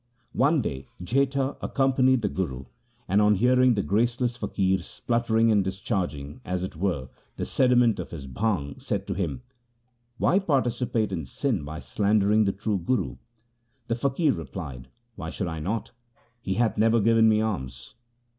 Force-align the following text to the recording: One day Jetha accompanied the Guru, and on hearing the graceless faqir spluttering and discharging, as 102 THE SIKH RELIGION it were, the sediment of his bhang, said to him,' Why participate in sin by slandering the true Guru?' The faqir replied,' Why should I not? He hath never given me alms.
One 0.33 0.63
day 0.63 0.87
Jetha 1.03 1.57
accompanied 1.61 2.23
the 2.23 2.27
Guru, 2.27 2.63
and 3.07 3.21
on 3.21 3.35
hearing 3.35 3.75
the 3.75 3.83
graceless 3.83 4.35
faqir 4.35 4.81
spluttering 4.81 5.51
and 5.51 5.63
discharging, 5.63 6.41
as 6.43 6.63
102 6.63 6.63
THE 6.65 6.65
SIKH 6.65 6.79
RELIGION 6.79 6.79
it 6.79 6.83
were, 6.83 7.09
the 7.35 7.45
sediment 7.45 7.99
of 7.99 8.09
his 8.09 8.25
bhang, 8.25 8.79
said 8.81 9.05
to 9.05 9.13
him,' 9.13 9.43
Why 10.17 10.39
participate 10.39 11.11
in 11.11 11.25
sin 11.27 11.63
by 11.63 11.77
slandering 11.77 12.45
the 12.45 12.51
true 12.51 12.79
Guru?' 12.79 13.17
The 13.89 13.95
faqir 13.95 14.35
replied,' 14.35 14.87
Why 15.17 15.29
should 15.29 15.47
I 15.47 15.59
not? 15.59 15.91
He 16.41 16.55
hath 16.55 16.79
never 16.79 16.99
given 16.99 17.29
me 17.29 17.39
alms. 17.41 17.93